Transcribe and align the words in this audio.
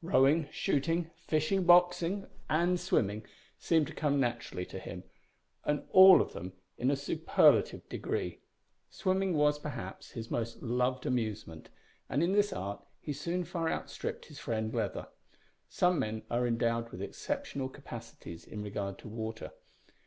Rowing, 0.00 0.48
shooting, 0.50 1.10
fishing, 1.26 1.64
boxing, 1.64 2.26
and 2.48 2.80
swimming 2.80 3.26
seemed 3.58 3.86
to 3.88 3.92
come 3.94 4.18
naturally 4.18 4.64
to 4.64 4.78
him, 4.78 5.04
and 5.62 5.84
all 5.90 6.22
of 6.22 6.32
them 6.32 6.54
in 6.78 6.90
a 6.90 6.96
superlative 6.96 7.86
degree. 7.90 8.40
Swimming 8.88 9.34
was, 9.34 9.58
perhaps, 9.58 10.12
his 10.12 10.30
most 10.30 10.62
loved 10.62 11.04
amusement 11.04 11.68
and 12.08 12.22
in 12.22 12.32
this 12.32 12.50
art 12.50 12.82
he 12.98 13.12
soon 13.12 13.44
far 13.44 13.68
outstripped 13.70 14.24
his 14.24 14.38
friend 14.38 14.72
Leather. 14.72 15.06
Some 15.68 15.98
men 15.98 16.22
are 16.30 16.46
endowed 16.46 16.88
with 16.90 17.02
exceptional 17.02 17.68
capacities 17.68 18.46
in 18.46 18.62
regard 18.62 18.96
to 19.00 19.08
water. 19.08 19.52